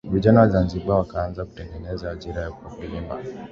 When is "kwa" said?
2.51-2.69